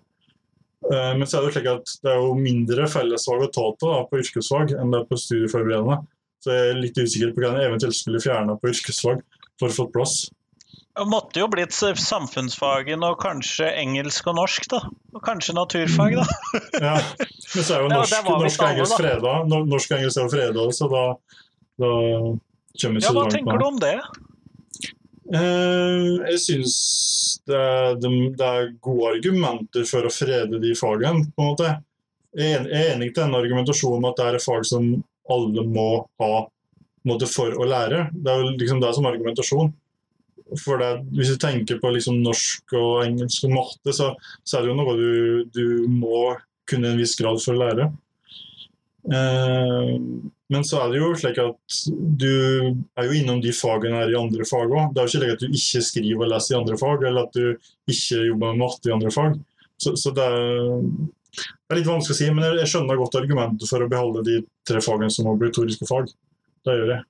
[0.91, 3.67] Eh, men så er det jo slik at det er jo mindre fellesfag å ta
[3.79, 5.99] til på yrkesfag enn det er på studieforberedende.
[6.43, 9.21] Så jeg er litt usikker på hva en eventuelt skulle fjerne på yrkesfag
[9.61, 10.23] for å få plass.
[10.93, 14.81] Det måtte jo blitt samfunnsfagene og kanskje engelsk og norsk, da.
[15.15, 16.25] Og kanskje naturfag, da.
[16.83, 16.97] ja,
[17.55, 18.99] Men så er jo norsk, ja, norsk og engelsk da.
[18.99, 19.31] freda.
[19.49, 21.05] Norsk og engelsk er jo freda, så da,
[21.81, 21.91] da
[22.81, 23.95] kommer Ja, hva langt tenker du om det?
[25.33, 26.73] Uh, jeg syns
[27.47, 31.69] det, er- det er gode argumenter for å frede de fagene, på en måte.
[32.35, 34.89] Jeg er enig i den argumentasjonen om at det er et fag som
[35.31, 35.87] alle må
[36.19, 36.33] ha
[37.07, 38.07] måte, for å lære.
[38.13, 39.73] Det er jo liksom det som er argumentasjon.
[40.59, 44.11] For det, Hvis du tenker på liksom norsk og engelsk og matte, så,
[44.43, 46.35] så er det jo noe du, du må
[46.69, 47.87] kunne i en viss grad for å lære.
[49.13, 49.93] Eh,
[50.53, 51.77] men så er det jo slik at
[52.21, 54.93] du er jo innom de fagene her i andre fag òg.
[54.93, 57.27] Det er jo ikke slik at du ikke skriver og leser i andre fag, eller
[57.27, 59.39] at du ikke jobber med matte i andre fag.
[59.81, 60.83] Så, så det, er,
[61.39, 64.37] det er litt vanskelig å si, men jeg, skjønner godt argumentet for å beholde de
[64.67, 66.13] tre fagene som obligatoriske fag.
[66.63, 67.07] Det gjør jeg.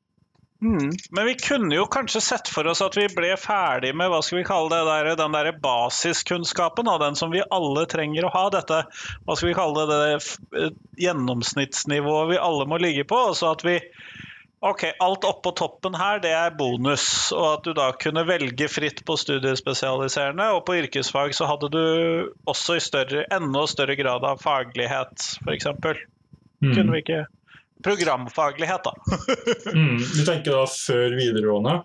[0.63, 0.91] Mm.
[1.11, 4.39] Men vi kunne jo kanskje sett for oss at vi ble ferdig med hva skal
[4.39, 8.43] vi kalle det der, den der basiskunnskapen, da, den som vi alle trenger å ha.
[8.53, 8.85] Dette
[9.25, 13.19] hva skal vi kalle det, det eh, gjennomsnittsnivået vi alle må ligge på.
[13.33, 13.81] og så at vi
[14.63, 17.33] Ok, alt oppå toppen her, det er bonus.
[17.35, 20.45] Og at du da kunne velge fritt på studiespesialiserende.
[20.55, 21.81] Og på yrkesfag så hadde du
[22.47, 25.67] også i større, enda større grad av faglighet, f.eks.
[26.63, 27.25] Kunne vi ikke
[27.83, 28.93] Programfaglighet, da.
[29.73, 29.97] Mm.
[29.99, 31.79] Du tenker da før videregående?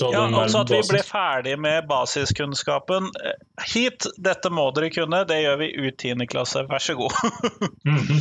[0.00, 3.06] Ja, altså at vi ble ferdig med basiskunnskapen.
[3.22, 6.24] Eh, Hit, dette må dere kunne, det gjør vi ut 10.
[6.30, 7.14] klasse, vær så god.
[7.86, 8.18] Mhm.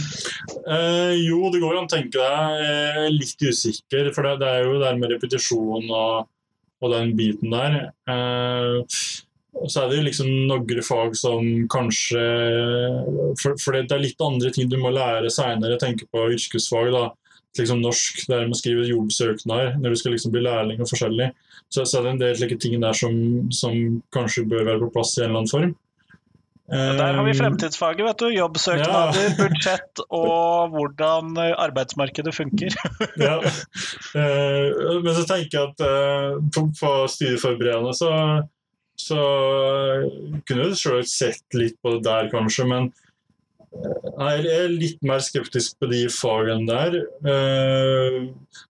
[0.70, 4.68] Eh, jo, det går an å tenke deg er litt usikker, for det, det er
[4.68, 6.28] jo det med repetisjon og,
[6.86, 7.80] og den biten der.
[8.14, 9.00] Eh,
[9.56, 12.24] og så er det jo liksom noen fag som kanskje
[13.40, 15.76] For, for det, det er litt andre ting du må lære seinere.
[15.76, 16.92] Jeg tenker på yrkesfag.
[16.96, 17.06] da,
[17.58, 21.32] liksom norsk, der man skriver jobbsøknader når du skal liksom bli lærling og forskjellig.
[21.70, 23.16] Så, så er det en del slike ting der som,
[23.56, 25.74] som kanskje bør være på plass i en eller annen form.
[26.66, 28.26] Der har vi Eh, fremtidsfaget, vet du.
[28.34, 32.74] Jobbsøknader, budsjett og hvordan arbeidsmarkedet funker.
[33.28, 33.38] ja.
[34.18, 36.40] Eh, men så tenker jeg at eh,
[36.80, 38.10] på studieforberedende så,
[39.00, 39.20] så
[40.48, 42.68] kunne du selv sett litt på det der, kanskje.
[42.70, 42.90] Men
[43.76, 46.98] eh, jeg er litt mer skeptisk på de fagene der.
[47.28, 48.22] Eh,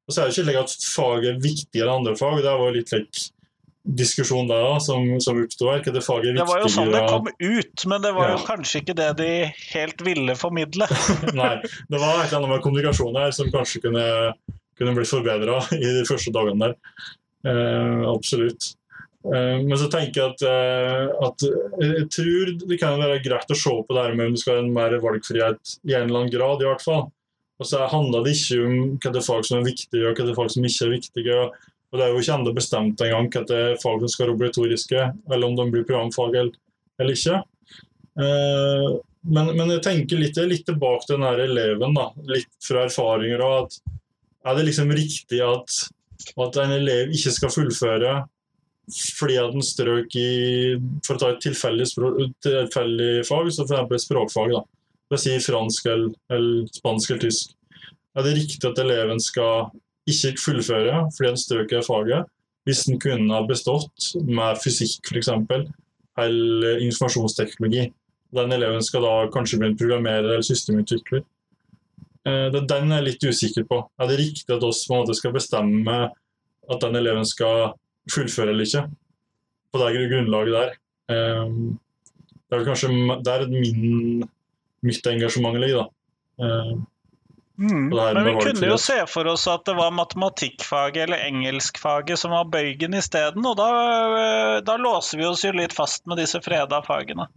[0.06, 2.42] og så er det ikke like at fag er viktigere enn andre fag.
[2.46, 3.32] Det var litt like
[3.86, 5.84] diskusjon der da, som, som oppsto her.
[5.86, 8.82] Det faget er Det var jo sånn det kom ut, men det var jo kanskje
[8.82, 9.32] ikke det de
[9.76, 10.88] helt ville formidle.
[11.42, 14.08] Nei, det var et eller annet med kommunikasjon her som kanskje kunne,
[14.80, 17.06] kunne blitt forbedra i de første dagene der.
[17.46, 18.74] Eh, absolutt.
[19.26, 21.46] Eh, men så tenker jeg at, eh, at
[21.82, 24.60] jeg tror det kan være greit å se på det her med om det skal
[24.60, 27.08] være en mer valgfrihet i en eller annen grad, i hvert fall.
[27.56, 30.28] Og så handler det ikke om hva det er fag som er viktige, og hva
[30.28, 31.40] det er fag som ikke er viktige.
[31.40, 31.58] Og,
[31.96, 35.04] det er jo ikke enda bestemt engang hva det er fag som skal være obligatoriske,
[35.32, 37.42] eller om de blir programfag eller, ikke.
[38.20, 38.88] Eh,
[39.26, 43.42] men, men jeg tenker litt, litt tilbake til den her eleven, da, litt fra erfaringer.
[43.64, 43.80] at
[44.46, 45.80] Er det liksom riktig at,
[46.36, 48.20] at en elev ikke skal fullføre
[49.17, 50.30] fordi at den strøk i
[51.06, 51.88] For å ta et tilfeldig,
[53.28, 54.06] fag, så f.eks.
[54.06, 54.54] språkfag.
[54.54, 54.62] da,
[55.10, 57.52] La oss si fransk eller, eller spansk eller tysk.
[58.15, 59.69] Er det riktig at eleven skal
[60.10, 62.32] ikke fullføre fordi den strøk i faget,
[62.65, 65.30] hvis den kunne ha bestått med fysikk f.eks.,
[66.17, 67.89] eller informasjonsteknologi?
[68.36, 71.24] Den eleven skal da kanskje bli en programmerer eller systemutvikler.
[72.26, 73.82] Eh, Den er jeg litt usikker på.
[74.00, 75.98] Er det riktig at måte skal bestemme
[76.65, 77.76] at den eleven skal
[78.12, 78.86] fullføre eller ikke?
[79.74, 80.76] På det grunnlaget der.
[81.12, 81.56] Eh,
[82.46, 82.89] Det er kanskje
[83.26, 84.24] der min,
[84.86, 86.46] mitt engasjement ligger, da.
[86.46, 86.76] Eh,
[87.58, 87.88] Mm.
[87.88, 92.50] Men vi kunne jo se for oss at det var matematikkfaget eller engelskfaget som var
[92.52, 97.30] bøygen isteden, og da, da låser vi oss jo litt fast med disse freda fagene.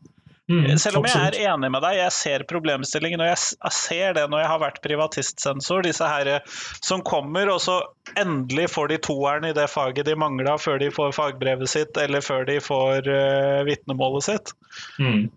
[0.48, 4.16] Mm, Selv om jeg er enig med deg, jeg ser problemstillingen, og jeg, jeg ser
[4.18, 5.84] det når jeg har vært privatistsensor.
[5.86, 7.80] Disse her eh, som kommer, og så
[8.18, 12.24] endelig får de toeren i det faget de mangla før de får fagbrevet sitt, eller
[12.24, 14.54] før de får uh, vitnemålet sitt.
[14.98, 15.28] Mm.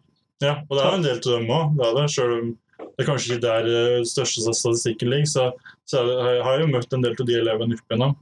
[0.42, 1.78] Ja, og det er jo en del til dem òg.
[1.78, 2.08] Det er det.
[2.16, 5.46] Selv om det er kanskje ikke der eh, største statistikken ligger, så,
[5.90, 8.18] så jeg har jeg jo møtt en del av de elevene opp igjennom.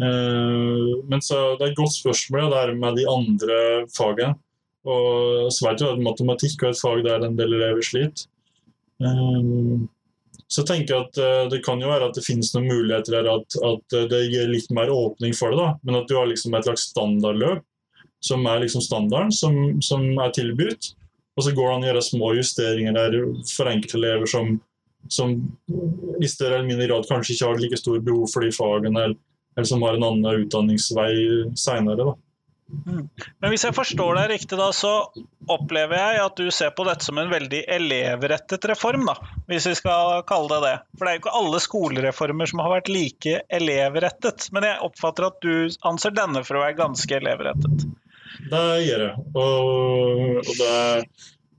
[0.00, 3.58] Uh, men så det er et godt spørsmål det er med de andre
[3.92, 4.36] fagene.
[4.88, 8.28] Og jeg at matematikk er et fag der en del elever sliter.
[9.00, 9.88] Um,
[10.50, 13.28] så tenker jeg at uh, det kan jo være at det finnes noen muligheter her
[13.32, 15.60] at, at eh, det gir litt mer åpning for det.
[15.60, 17.62] da, Men at du har liksom et slags standardløp
[18.20, 20.90] som er liksom standarden som, som er tilbudt.
[21.38, 23.14] Og så går det an å gjøre små justeringer der
[23.48, 24.58] for enkelte elever som,
[25.08, 25.36] som
[26.20, 29.16] i større eller mindre grad kanskje ikke har like stor behov for de fagene, eller,
[29.56, 31.12] eller som har en annen utdanningsvei
[31.56, 32.10] seinere.
[33.40, 34.92] Men hvis jeg forstår deg riktig, da, så
[35.50, 39.16] opplever jeg at du ser på dette som en veldig elevrettet reform, da,
[39.50, 40.74] hvis vi skal kalle det det.
[40.94, 44.46] For det er jo ikke alle skolereformer som har vært like elevrettet.
[44.54, 45.52] Men jeg oppfatter at du
[45.90, 47.84] anser denne for å være ganske elevrettet.
[48.50, 49.26] Det gjør jeg.
[49.34, 50.78] Og, og det,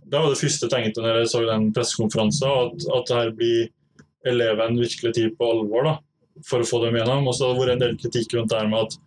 [0.07, 3.35] det var det første jeg tenkte når jeg så den pressekonferansen, at, at det her
[3.35, 3.69] blir
[4.31, 5.95] eleven virkelig tid på alvor da,
[6.47, 7.27] for å få dem gjennom.
[7.27, 8.99] Og så har det vært en del kritikk rundt det her med at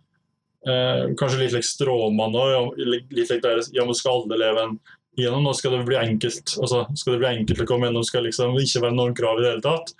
[0.67, 4.77] eh, kanskje litt like stråmann og litt like deres ja, men skal alle eleven
[5.15, 6.57] gjennom, nå skal det bli enkelt.
[6.59, 9.45] Altså, skal det bli enkelt å komme gjennom, skal liksom ikke være noen krav i
[9.45, 9.93] det hele tatt.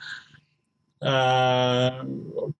[1.05, 2.01] Eh,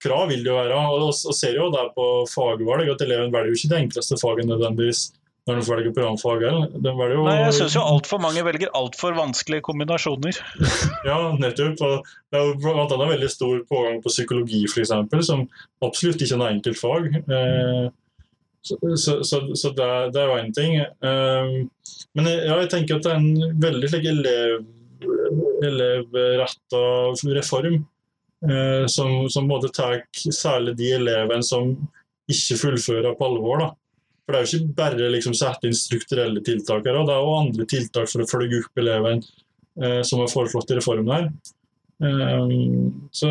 [0.05, 3.51] krav vil det jo være, og vi ser jo der på fagvalg at eleven velger
[3.51, 5.07] jo ikke det enkleste faget nødvendigvis
[5.45, 6.43] når de velger programfag.
[6.49, 6.71] eller?
[6.73, 10.39] De velger jo, Nei, jeg syns jo altfor mange velger altfor vanskelige kombinasjoner.
[11.09, 11.83] Ja, nettopp.
[11.85, 14.93] Og det er jo blant annet veldig stor pågang på psykologi, f.eks.,
[15.27, 15.43] som
[15.85, 17.11] absolutt ikke er noe enkelt fag.
[17.21, 17.85] Eh,
[18.65, 20.79] så så, så, så det, det er jo én ting.
[20.81, 21.53] Eh,
[22.17, 24.63] men jeg, ja, jeg tenker at det er en veldig slik elev,
[25.63, 26.81] elevretta
[27.37, 27.85] reform.
[28.49, 30.01] eh, som, som både tar
[30.33, 31.75] særlig de elevene som
[32.29, 33.61] ikke fullfører på alvor.
[33.61, 33.69] da.
[34.25, 37.35] For Det er jo ikke bare liksom sette inn strukturelle tiltak, her, det er jo
[37.37, 41.29] andre tiltak for å følge opp eleven eh, som er foreslått i reformen her.
[41.97, 43.29] Um, så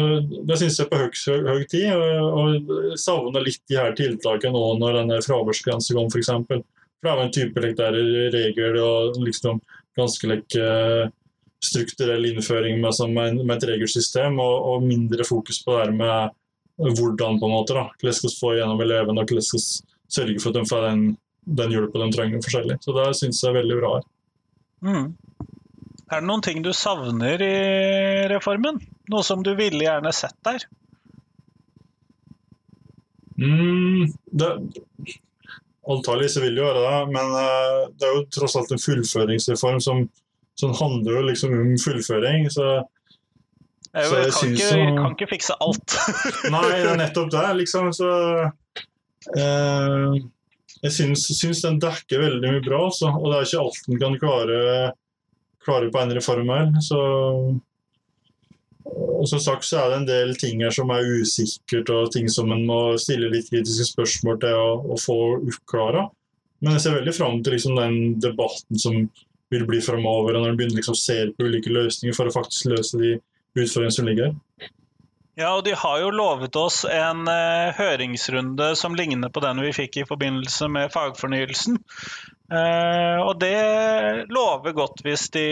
[0.49, 1.11] Det syns jeg på høy,
[1.51, 6.31] høy, tid, og, og savner litt de her tiltakene nå når denne fraværsgrensa kom, f.eks.
[6.49, 9.61] For, for det er jo en type like, der regel og liksom
[9.99, 11.11] ganske like, eh,
[11.65, 16.41] strukturell innføring med, en, med et regelsystem, og, og mindre fokus på det her med
[16.79, 17.77] hvordan, på en måte.
[17.77, 19.63] da, Hvordan skal vi få gjennom elevene, og hvordan skal
[20.15, 21.05] sørge for at de får den,
[21.61, 22.79] den hjelpa de trenger forskjellig.
[22.85, 24.09] Så det syns jeg er veldig bra her.
[24.85, 25.07] Mm.
[26.13, 27.55] Er det noen ting du savner i
[28.31, 28.81] reformen?
[29.13, 30.67] Noe som du ville gjerne sett der?
[33.41, 34.51] Mm, det,
[35.91, 39.81] Antagelig så vil det gjøre det, men eh, det er jo tross alt en fullføringsreform
[39.85, 40.05] som,
[40.57, 42.47] som handler jo liksom om fullføring.
[42.53, 42.69] så
[43.93, 45.97] Jeg, kan, ikke, kan ikke fikse alt.
[46.55, 47.93] Nei, det er nettopp det, liksom.
[47.93, 48.09] Så
[49.35, 54.01] Jeg syns, syns den dekker veldig mye bra, så, og det er ikke alt den
[54.03, 54.59] kan klare,
[55.65, 56.75] klare på en reform her.
[56.85, 57.01] Så
[58.85, 62.29] og som sagt så er det en del ting her som er usikkert, og ting
[62.31, 66.05] som en må stille litt kritiske spørsmål til å, å få oppklara.
[66.61, 68.99] Men jeg ser veldig fram til liksom, den debatten som
[69.53, 72.69] vil bli framover, når en begynner liksom, å se på ulike løsninger for å faktisk
[72.73, 73.15] løse de
[73.57, 74.37] utfordringene som ligger her.
[75.35, 79.73] Ja, og de har jo lovet oss en eh, høringsrunde som ligner på den vi
[79.75, 81.81] fikk i forbindelse med fagfornyelsen.
[82.55, 85.47] Eh, og det lover godt hvis de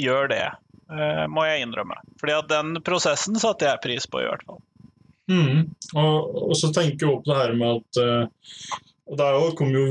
[0.00, 0.46] gjør det,
[0.88, 2.00] eh, må jeg innrømme.
[2.20, 4.62] Fordi at den prosessen satte jeg pris på, i hvert fall.
[5.28, 5.66] Mm.
[5.92, 7.98] Og, og, så tenker jeg opp det her med at
[9.18, 9.84] det kom jo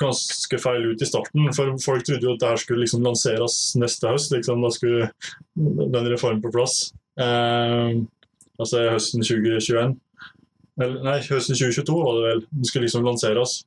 [0.00, 1.48] ganske feil ut i starten.
[1.56, 4.32] for Folk trodde jo at det her skulle liksom lanseres neste høst.
[4.36, 5.08] Liksom, da skulle
[5.56, 6.92] den reformen på plass.
[7.20, 7.90] Eh,
[8.60, 9.94] altså høsten 2021.
[10.82, 12.44] Eller, nei, høsten 2022 var det vel.
[12.50, 13.62] Den skulle liksom lanseres.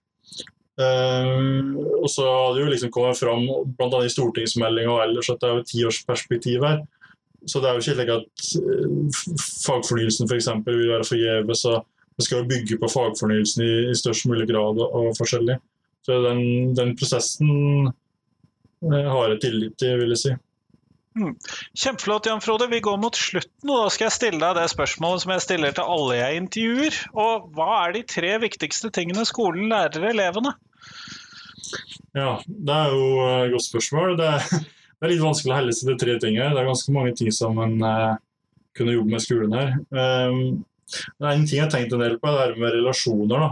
[0.78, 1.74] Uh,
[2.04, 3.48] og så hadde jo liksom kommet fram,
[3.80, 4.02] bl.a.
[4.06, 6.84] i stortingsmeldinga og ellers, at det er jo et tiårsperspektiv her.
[7.48, 9.22] Så det er jo ikke slik at uh,
[9.66, 10.52] fagfornyelsen f.eks.
[10.68, 11.64] vil være forgjeves.
[12.18, 15.58] Det skal jo bygge på fagfornyelsen i, i, størst mulig grad og, og forskjellig.
[16.06, 16.44] Så den,
[16.78, 17.50] den prosessen
[17.90, 20.36] uh, har jeg tillit til, vil jeg si.
[21.18, 21.34] Mm.
[21.74, 22.68] Kjempeflott, Jan Frode.
[22.70, 25.74] Vi går mot slutten, og da skal jeg stille deg det spørsmålet som jeg stiller
[25.74, 27.00] til alle jeg intervjuer.
[27.18, 30.54] Og hva er de tre viktigste tingene skolen lærer elevene?
[32.18, 34.16] Ja, det er jo et godt spørsmål.
[34.20, 36.54] Det er, litt vanskelig å helle seg til tre ting her.
[36.54, 38.18] Det er ganske mange ting som en uh,
[38.78, 39.74] kunne jobbe med skolen her.
[39.90, 43.48] Um, det er en ting jeg har tenkt en del på, det er med relasjoner.
[43.48, 43.50] da.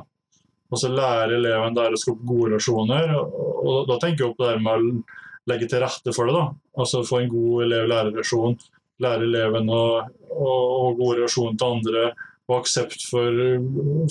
[0.73, 3.13] Altså lære eleven der å skape gode relasjoner.
[3.17, 5.03] Og, da tenker jeg opp det med
[5.49, 6.35] legge til rette for det.
[6.37, 6.45] da.
[6.81, 8.57] Altså Få en god elev-lærer-relasjon.
[9.03, 12.05] Lære eleven å ha god relasjon til andre.
[12.49, 13.41] Og aksept for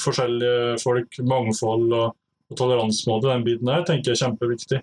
[0.03, 2.17] forskjellige folk, mangfold og,
[2.51, 3.31] og toleransemåte.
[3.31, 4.83] Den biten der tenker jeg er kjempeviktig.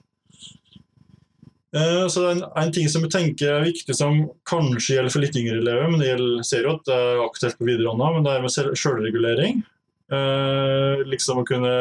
[1.71, 5.13] Eh, så det er en, en, ting som jeg tenker er viktig, som kanskje gjelder
[5.13, 8.09] for litt yngre elever, men det gjelder, ser jo at det er aktuelt på videregående,
[8.15, 9.61] men det er med selvregulering.
[10.11, 11.71] Eh, liksom å kunne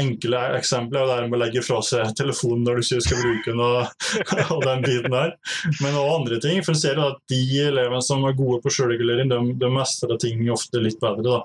[0.00, 3.52] enkle eksempler er det med å legge fra seg telefonen når du ikke skal bruke
[3.52, 4.06] den, og,
[4.54, 5.34] og, den biten der.
[5.82, 6.62] Men også andre ting.
[6.64, 10.80] For ser at de elevene som er gode på selvregulering, de, de mestrer ting ofte
[10.82, 11.24] litt bedre.
[11.28, 11.42] da.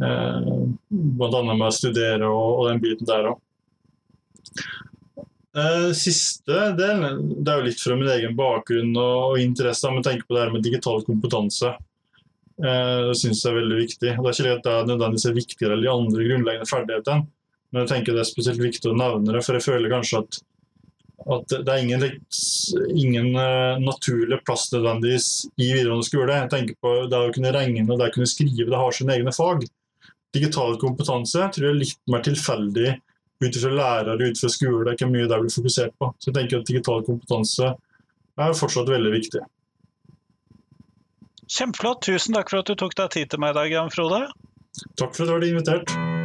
[0.00, 3.40] Eh, annet med å studere og, og den biten der òg.
[5.50, 7.00] Eh, siste del
[7.42, 10.44] det er jo litt fra min egen bakgrunn og, og interesse, men tenker på det
[10.44, 11.74] her med digital kompetanse.
[12.60, 14.14] Eh, det syns jeg er veldig viktig.
[14.14, 17.28] Det er ikke det at det er nødvendigvis viktigere enn de andre grunnleggende ferdighetene.
[17.70, 20.38] Men jeg tenker det er spesielt viktig å nevne det, for jeg føler kanskje at,
[21.36, 22.06] at det er ingen,
[22.90, 26.40] ingen uh, naturlig plass nødvendigvis i videregående skole.
[26.42, 29.14] Jeg tenker på Det å kunne regne og det å kunne skrive, det har sine
[29.18, 29.68] egne fag.
[30.34, 32.90] Digital kompetanse tror jeg er litt mer tilfeldig
[33.40, 36.10] ut fra lærere, ut fra skole, det er ikke mye det blir fokusert på.
[36.20, 37.72] Så jeg tenker at digital kompetanse
[38.40, 39.42] er fortsatt veldig viktig.
[41.50, 42.04] Kjempeflott.
[42.06, 44.26] Tusen takk for at du tok deg tid til meg i dag, Jan Frode.
[45.00, 46.19] Takk for at du ble invitert.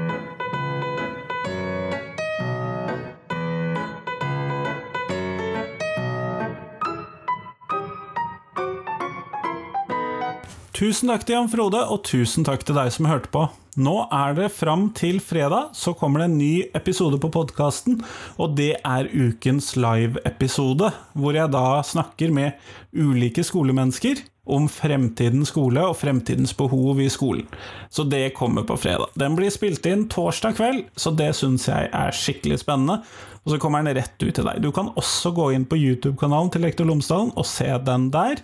[10.76, 13.46] Tusen takk til Jan Frode, og tusen takk til deg som hørte på.
[13.80, 18.02] Nå er det fram til fredag, så kommer det en ny episode på podkasten.
[18.36, 22.60] Og det er ukens live-episode, hvor jeg da snakker med
[22.92, 27.48] ulike skolemennesker om fremtidens skole og fremtidens behov i skolen.
[27.88, 29.16] Så det kommer på fredag.
[29.16, 33.00] Den blir spilt inn torsdag kveld, så det syns jeg er skikkelig spennende.
[33.48, 34.60] Og så kommer den rett ut til deg.
[34.60, 38.44] Du kan også gå inn på YouTube-kanalen til Lektor Lomsdalen og se den der.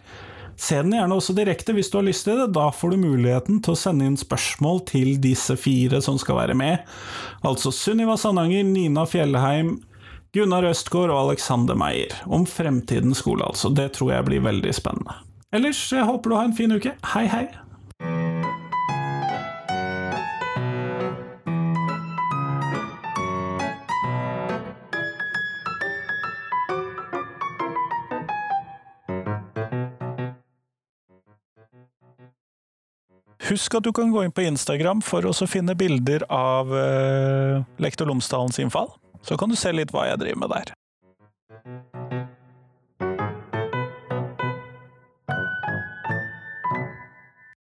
[0.60, 2.52] Se den gjerne også direkte hvis du har lyst til det.
[2.58, 6.58] Da får du muligheten til å sende inn spørsmål til disse fire som skal være
[6.58, 6.86] med.
[7.48, 9.78] Altså Sunniva Sandanger, Nina Fjellheim,
[10.36, 12.14] Gunnar Østgaard og Alexander Meyer.
[12.26, 13.74] Om fremtidens skole, altså.
[13.74, 15.18] Det tror jeg blir veldig spennende.
[15.52, 16.96] Ellers, jeg håper du har en fin uke.
[17.12, 17.46] Hei, hei!
[33.52, 38.08] Husk at du kan gå inn på Instagram for å finne bilder av uh, Lektor
[38.08, 38.88] Lomsdalens innfall.
[39.28, 40.72] Så kan du se litt hva jeg driver med der.